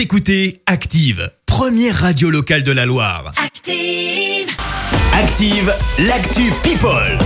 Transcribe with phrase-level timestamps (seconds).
[0.00, 3.34] Vous écoutez Active, première radio locale de la Loire.
[3.36, 4.48] Active.
[5.12, 7.18] Active, l'actu People.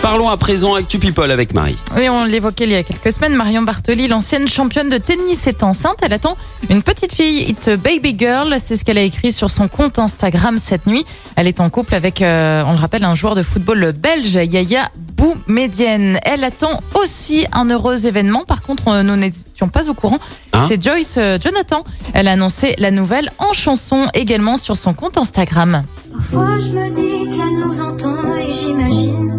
[0.00, 1.76] Parlons à présent Actu People avec Marie.
[1.94, 3.34] Oui, on l'évoquait il y a quelques semaines.
[3.34, 5.98] Marion Bartoli, l'ancienne championne de tennis, est enceinte.
[6.00, 6.38] Elle attend
[6.70, 7.50] une petite fille.
[7.50, 8.56] It's a baby girl.
[8.60, 11.04] C'est ce qu'elle a écrit sur son compte Instagram cette nuit.
[11.36, 14.90] Elle est en couple avec, euh, on le rappelle, un joueur de football belge, Yaya
[15.16, 16.18] Boumedienne.
[16.22, 18.44] Elle attend aussi un heureux événement.
[18.44, 20.18] Par contre, euh, nous n'étions pas au courant.
[20.52, 21.84] Hein C'est Joyce euh, Jonathan.
[22.12, 25.82] Elle a annoncé la nouvelle en chanson également sur son compte Instagram.
[26.12, 29.32] Parfois je me dis qu'elle nous entend et j'imagine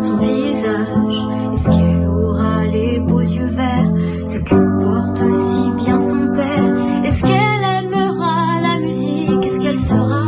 [0.00, 1.54] son visage.
[1.54, 3.92] Est-ce qu'elle aura les beaux yeux verts,
[4.26, 7.04] ce que porte si bien son père?
[7.04, 9.44] Est-ce qu'elle aimera la musique?
[9.46, 10.24] Est-ce qu'elle sera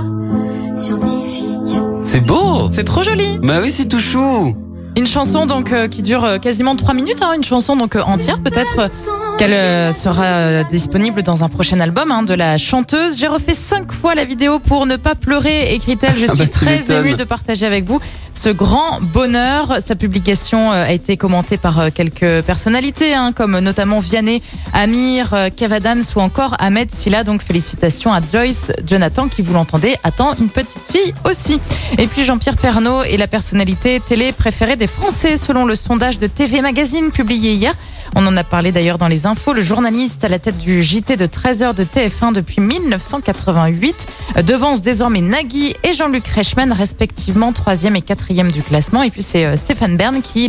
[0.84, 1.80] scientifique?
[2.02, 3.38] C'est beau C'est trop joli.
[3.42, 4.54] Bah oui, c'est tout chou
[4.96, 8.02] Une chanson donc euh, qui dure euh, quasiment 3 minutes, hein, une chanson donc euh,
[8.02, 8.90] entière peut-être
[9.38, 13.18] qu'elle euh, sera disponible dans un prochain album hein, de la chanteuse.
[13.18, 16.16] J'ai refait cinq fois la vidéo pour ne pas pleurer, écrit-elle.
[16.16, 18.00] Je Ah suis bah, très émue de partager avec vous
[18.41, 19.83] ce grand bonheur.
[19.85, 24.41] Sa publication euh, a été commentée par euh, quelques personnalités, hein, comme notamment Vianney,
[24.73, 27.23] Amir, euh, Kev Adams ou encore Ahmed Silla.
[27.23, 31.61] Donc félicitations à Joyce Jonathan qui, vous l'entendez, attend une petite fille aussi.
[31.99, 36.27] Et puis Jean-Pierre Pernaud est la personnalité télé préférée des Français selon le sondage de
[36.27, 37.74] TV Magazine publié hier.
[38.14, 39.52] On en a parlé d'ailleurs dans les infos.
[39.52, 44.82] Le journaliste à la tête du JT de 13h de TF1 depuis 1988 euh, devance
[44.82, 49.02] désormais Nagui et Jean-Luc Reichmann, respectivement 3e et 4e du classement.
[49.02, 50.48] Et puis c'est euh, Stéphane Bern qui,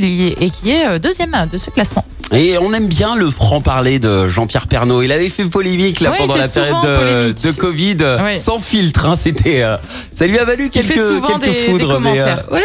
[0.53, 2.05] qui est euh, deuxième de ce classement.
[2.33, 5.01] Et on aime bien le franc-parler de Jean-Pierre Pernaud.
[5.01, 8.33] Il avait fait polémique là pendant fait la période de, Covid, Ouais.
[8.35, 9.05] sans filtre.
[9.05, 9.75] Hein, C'était, euh,
[10.15, 11.99] ça lui a valu Il quelques, quelques des, des foudres.
[11.99, 12.61] mais, euh, ouais.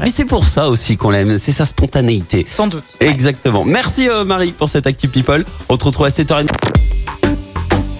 [0.00, 1.36] mais, c'est pour ça aussi qu'on l'aime.
[1.38, 2.46] C'est sa spontanéité.
[2.48, 2.84] Sans doute.
[3.00, 3.64] Exactement.
[3.64, 5.44] Merci euh, Marie pour cette Active People.
[5.68, 6.48] On te retrouve à 7h30.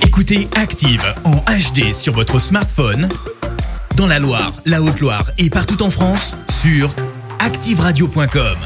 [0.06, 3.08] Écoutez Active en HD sur votre smartphone,
[3.96, 6.94] dans la Loire, la Haute-Loire et partout en France, sur
[7.40, 8.56] activeradio.com.